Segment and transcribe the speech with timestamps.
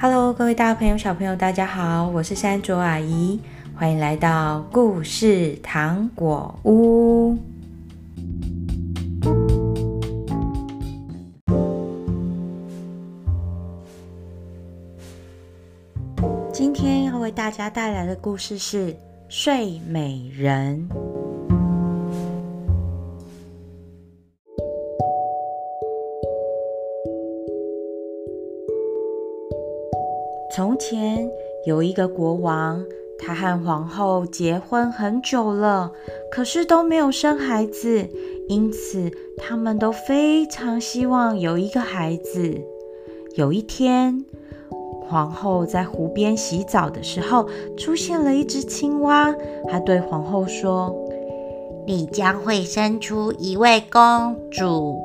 [0.00, 3.40] Hello，各位大朋友、小朋友，大家好，我是山卓阿姨，
[3.74, 7.36] 欢迎来到故事糖果屋。
[16.52, 18.92] 今天要为大家带来的故事是
[19.28, 20.88] 《睡美人》。
[30.58, 31.30] 从前
[31.66, 32.84] 有一个国王，
[33.16, 35.92] 他和皇后结婚很久了，
[36.32, 38.04] 可是都没有生孩子，
[38.48, 42.60] 因此他们都非常希望有一个孩子。
[43.36, 44.24] 有一天，
[45.08, 49.32] 皇后在湖边洗澡的时候，出现了一只青蛙。
[49.68, 50.92] 她对皇后说
[51.86, 54.98] ：“你将会生出一位公主。”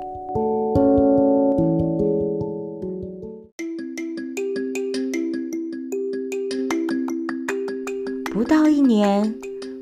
[8.34, 9.32] 不到一年，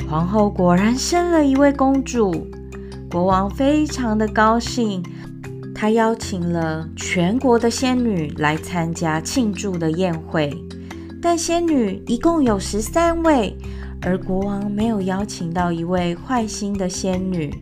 [0.09, 2.45] 皇后果然生了一位公主。
[3.09, 5.02] 国王非常的高兴，
[5.73, 10.53] 他邀请了全国的仙女来参加庆祝的宴会。
[11.21, 13.55] 但仙女一共有十三位，
[14.02, 17.55] 而国王没有邀请到一位坏心的仙女。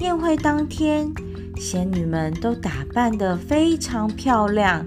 [0.00, 1.10] 宴会当天，
[1.56, 4.84] 仙女们都打扮得非常漂亮，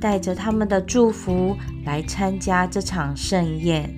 [0.00, 3.92] 带着他们的祝福来参加这场盛宴。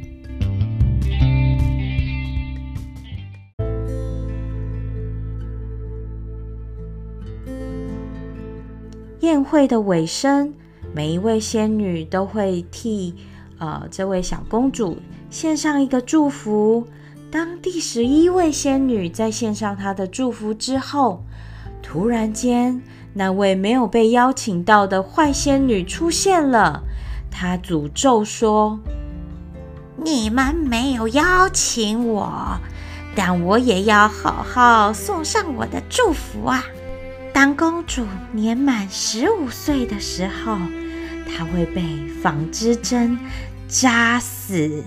[9.21, 10.55] 宴会的尾声，
[10.95, 13.15] 每一位仙女都会替
[13.59, 16.87] 呃这位小公主献上一个祝福。
[17.31, 21.25] 当第十一位仙女在献上她的祝福之后，
[21.83, 22.81] 突然间，
[23.13, 26.85] 那位没有被邀请到的坏仙女出现了。
[27.31, 28.79] 她诅咒说
[30.03, 32.59] ：“你们没有邀请我，
[33.15, 36.65] 但我也要好好送上我的祝福啊！”
[37.41, 40.59] 当公主年满十五岁的时候，
[41.25, 41.85] 她会被
[42.21, 43.17] 纺织针
[43.69, 44.83] 扎死。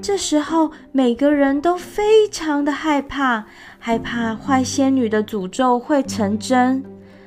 [0.00, 3.44] 这时候，每个人都非常的害怕，
[3.78, 6.82] 害怕坏仙女的诅咒会成真。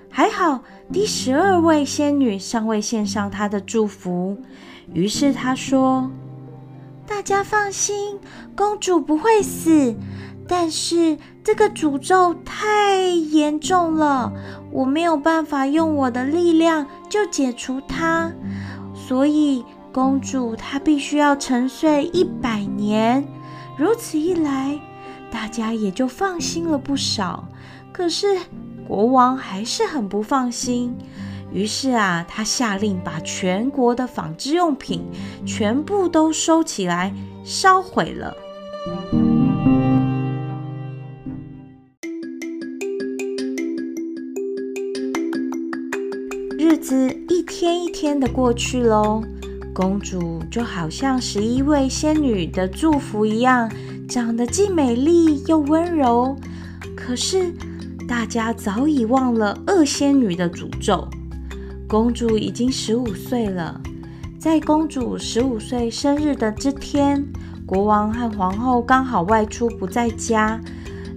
[0.10, 4.42] 还好，第十二位仙女尚未献上她的祝福，
[4.92, 6.10] 于是她说。
[7.08, 8.20] 大家放心，
[8.56, 9.96] 公主不会死。
[10.50, 14.32] 但是这个诅咒太严重了，
[14.72, 18.32] 我没有办法用我的力量就解除它，
[18.94, 23.26] 所以公主她必须要沉睡一百年。
[23.78, 24.80] 如此一来，
[25.32, 27.48] 大家也就放心了不少。
[27.92, 28.38] 可是
[28.88, 30.96] 国王还是很不放心。
[31.52, 35.04] 于是啊，他下令把全国的纺织用品
[35.46, 37.14] 全部都收起来，
[37.44, 38.36] 烧毁了。
[46.60, 49.24] 日子一天一天的过去喽，
[49.74, 53.72] 公主就好像十一位仙女的祝福一样，
[54.08, 56.36] 长得既美丽又温柔。
[56.96, 57.54] 可是
[58.08, 61.08] 大家早已忘了恶仙女的诅咒。
[61.88, 63.80] 公主已经十五岁了，
[64.38, 67.26] 在公主十五岁生日的这天，
[67.66, 70.60] 国王和皇后刚好外出不在家，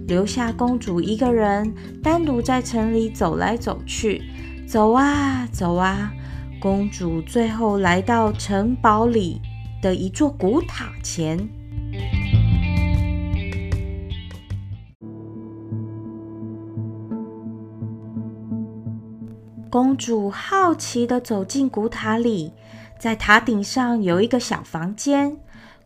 [0.07, 4.21] 留下公主一个人单独在城里走来走去。
[4.65, 6.13] 走啊走啊，
[6.61, 9.41] 公主最后来到城堡里
[9.81, 11.37] 的一座古塔前。
[19.71, 22.51] 公主好奇地走进古塔里，
[22.99, 25.37] 在塔顶上有一个小房间。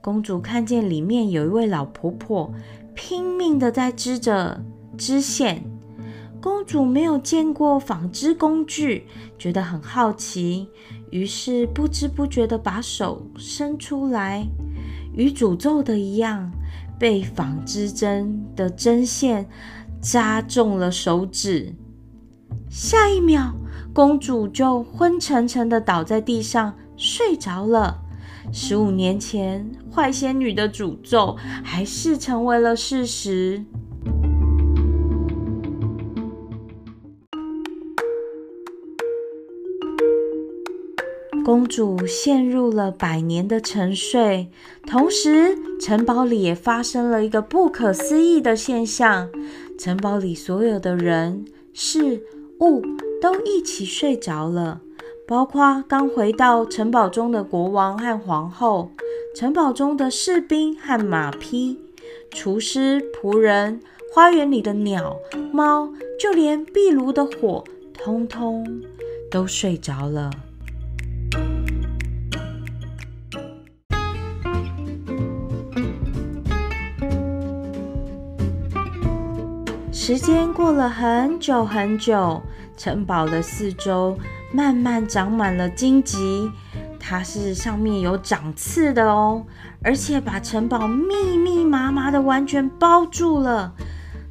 [0.02, 2.52] 公主看见里面有一位老婆婆，
[2.96, 4.60] 拼命地在织着
[4.98, 5.64] 织线。
[6.42, 9.06] 公主没有见过纺织工具，
[9.38, 10.68] 觉得很好奇，
[11.12, 14.48] 于是不知不觉地把手伸出来，
[15.14, 16.52] 与诅咒的一样，
[16.98, 19.48] 被纺织针的针线
[20.02, 21.76] 扎中了手指。
[22.68, 23.54] 下一秒，
[23.96, 28.02] 公主就昏沉沉的倒在地上睡着了。
[28.52, 33.64] 十五年前，坏仙女的诅咒还是成为了事实。
[41.46, 44.50] 公主陷入了百年的沉睡，
[44.86, 49.30] 同时城堡里也发生了一个不可思议的现象。
[49.80, 52.22] 城堡里所有的人事
[52.60, 52.82] 物
[53.22, 54.82] 都一起睡着了，
[55.28, 58.92] 包括刚回到城堡中的国王和皇后，
[59.36, 61.80] 城堡中的士兵和马匹，
[62.32, 63.80] 厨师、仆人，
[64.14, 65.16] 花园里的鸟、
[65.52, 65.90] 猫，
[66.20, 67.64] 就连壁炉的火，
[67.94, 68.84] 通通
[69.32, 70.30] 都睡着了。
[79.92, 82.40] 时间过了很久很久，
[82.78, 84.18] 城堡的四周
[84.52, 86.52] 慢慢长满了荆棘，
[87.00, 89.46] 它是上面有长刺的哦，
[89.82, 93.74] 而且把城堡密密麻麻的完全包住了。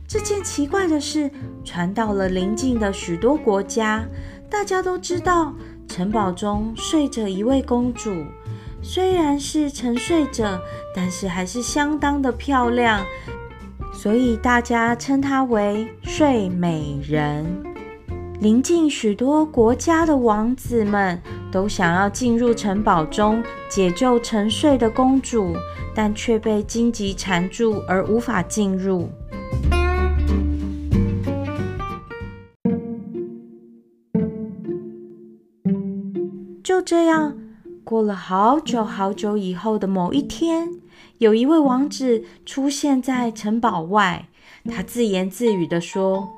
[0.07, 1.31] 这件奇怪的事
[1.65, 4.05] 传到了邻近的许多国家，
[4.51, 5.53] 大家都知道
[5.89, 8.25] 城堡中睡着一位公主，
[8.83, 10.61] 虽然是沉睡着，
[10.95, 13.05] 但是还是相当的漂亮。
[13.93, 17.74] 所以大家称她为睡美人。
[18.41, 21.21] 临近许多国家的王子们
[21.51, 25.55] 都想要进入城堡中解救沉睡的公主，
[25.95, 29.09] 但却被荆棘缠住而无法进入。
[36.63, 37.39] 就这样，
[37.83, 40.69] 过了好久好久以后的某一天。
[41.19, 44.29] 有一位王子出现在城堡外，
[44.67, 46.29] 他自言自语地说：“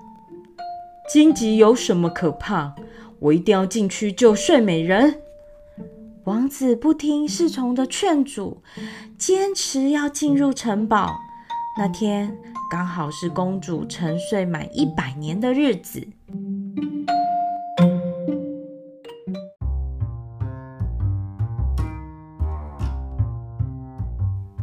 [1.08, 2.74] 荆棘有什么可怕？
[3.18, 5.22] 我一定要进去救睡美人。”
[6.24, 8.60] 王子不听侍从的劝阻，
[9.16, 11.14] 坚持要进入城堡。
[11.78, 12.36] 那天
[12.70, 16.04] 刚好是公主沉睡满一百年的日子。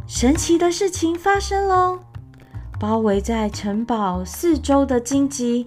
[0.06, 2.00] 神奇的事情发生喽！
[2.78, 5.66] 包围在城堡四周的荆棘，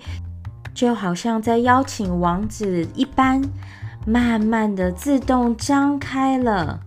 [0.78, 3.42] 就好像在邀请王子一般，
[4.06, 6.82] 慢慢的自动张开了。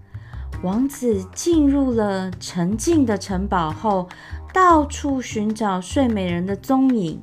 [0.63, 4.09] 王子进入了沉静的城堡后，
[4.55, 7.21] 到处寻找睡美人的踪影。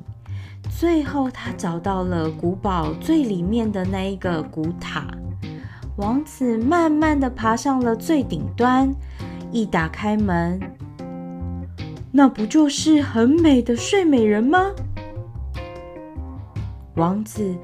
[0.68, 5.06] 最后，他找到了古堡最里面的那一个古塔。
[5.96, 8.94] 王子慢慢的爬上了最顶端。
[9.50, 10.60] 一打开门，
[12.12, 14.66] 那不就是很美的睡美人吗？
[16.98, 17.56] 王子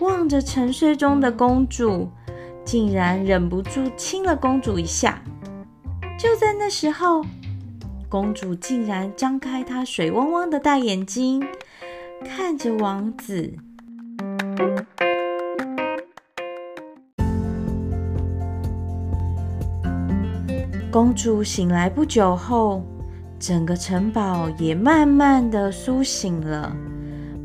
[0.00, 2.08] 望着沉睡中的公主，
[2.64, 5.22] 竟然忍不住亲了公主一下。
[6.18, 7.22] 就在那时候，
[8.08, 11.46] 公主竟然张开她水汪汪的大眼睛，
[12.24, 13.52] 看着王子。
[20.90, 22.82] 公主醒来不久后，
[23.38, 26.74] 整个城堡也慢慢的苏醒了，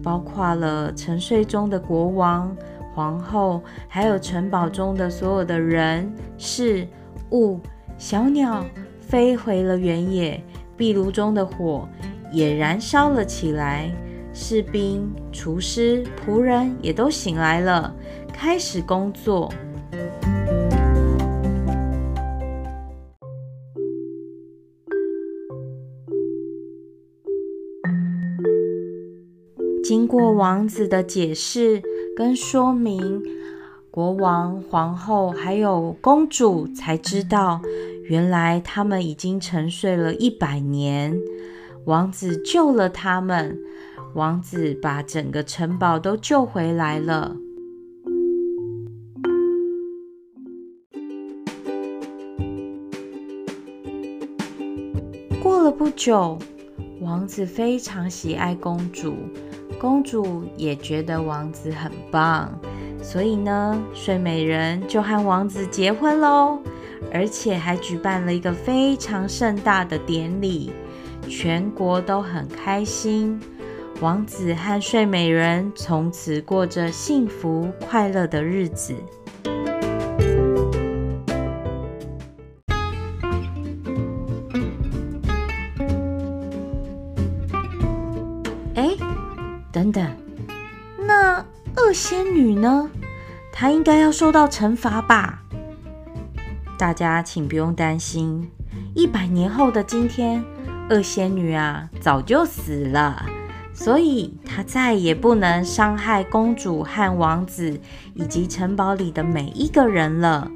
[0.07, 2.55] 包括了沉睡中的国王、
[2.95, 6.87] 皇后，还有城堡中的所有的人事
[7.31, 7.59] 物。
[7.97, 8.63] 小鸟
[9.01, 10.41] 飞回了原野，
[10.77, 11.85] 壁炉中的火
[12.31, 13.91] 也燃烧了起来，
[14.31, 17.93] 士兵、厨师、仆人也都醒来了，
[18.31, 19.51] 开始工作。
[29.87, 31.81] 经过王子的解释
[32.13, 33.23] 跟说明，
[33.89, 37.61] 国王、皇后还有公主才知道，
[38.09, 41.17] 原来他们已经沉睡了一百年。
[41.85, 43.57] 王子救了他们，
[44.13, 47.37] 王子把整个城堡都救回来了。
[55.41, 56.37] 过了不久，
[56.99, 59.15] 王子非常喜爱公主。
[59.79, 62.51] 公主也觉得王子很棒，
[63.01, 66.59] 所以呢，睡美人就和王子结婚喽，
[67.13, 70.71] 而且还举办了一个非常盛大的典礼，
[71.27, 73.39] 全国都很开心。
[73.99, 78.95] 王子和睡美人从此过着幸福快乐的日子。
[91.07, 91.45] 那
[91.77, 92.89] 恶仙女呢？
[93.53, 95.41] 她应该要受到惩罚吧？
[96.77, 98.51] 大家请不用担心，
[98.93, 100.43] 一百年后的今天，
[100.89, 103.25] 恶仙女啊早就死了，
[103.73, 107.79] 所以她再也不能伤害公主和王子
[108.13, 110.51] 以及城堡里的每一个人了。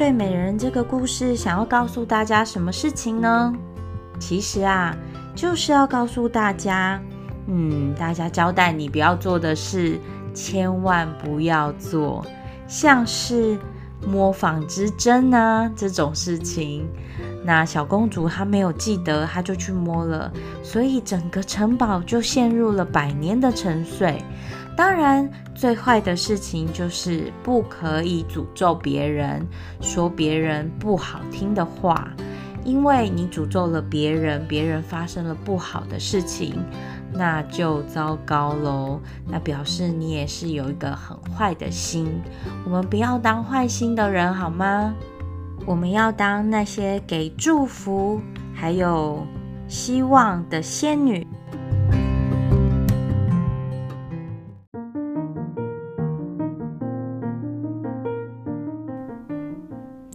[0.00, 3.52] 睡美人这个故事想要告诉大家什么事情呢？
[4.18, 4.96] 其实啊，
[5.34, 6.98] 就是要告诉大家，
[7.46, 10.00] 嗯，大家交代你不要做的事，
[10.32, 12.24] 千万不要做，
[12.66, 13.58] 像是
[14.08, 16.88] 模仿之针啊这种事情。
[17.44, 24.24] 那小公主她没有记得，她就去摸了，所以整个城堡就陷入了百年的沉睡。
[24.80, 29.46] 当然，最坏的事情就是不可以诅咒别人，
[29.82, 32.08] 说别人不好听的话，
[32.64, 36.54] 因为你诅咒了别人，别人发生了不好的事情，
[37.12, 38.98] 那就糟糕喽。
[39.28, 42.18] 那表示你也是有一个很坏的心。
[42.64, 44.94] 我们不要当坏心的人，好吗？
[45.66, 48.18] 我们要当那些给祝福
[48.54, 49.26] 还有
[49.68, 51.26] 希望的仙女。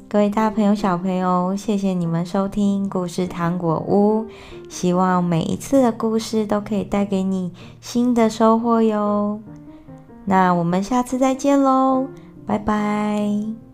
[0.07, 4.25] 各位大朋友、小朋友，谢谢你们收听故事糖果屋。
[4.69, 9.39] 希望每一次的故事都可以带给你新的收获哟。
[10.25, 12.07] 那我们下次再见喽，
[12.45, 13.64] 拜拜。